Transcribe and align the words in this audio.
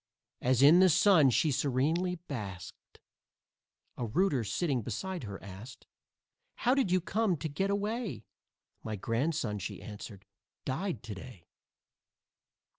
As 0.41 0.63
in 0.63 0.79
the 0.79 0.89
sun 0.89 1.29
she 1.29 1.51
serenely 1.51 2.15
basked 2.27 2.97
A 3.97 4.07
rooter 4.07 4.43
sitting 4.43 4.81
beside 4.81 5.25
her 5.25 5.39
asked: 5.43 5.85
"How 6.55 6.73
did 6.73 6.89
you 6.91 6.99
come 6.99 7.37
to 7.37 7.47
get 7.47 7.69
away?" 7.69 8.25
"My 8.81 8.95
grandson," 8.95 9.59
she 9.59 9.79
answered, 9.79 10.25
"died 10.65 11.03
to 11.03 11.13
day!" 11.13 11.45